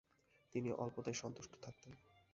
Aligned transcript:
তিনি 0.53 0.69
অল্পতেই 0.73 1.13
সন্তুষ্ট 1.13 1.53
থাকতেন। 1.61 1.93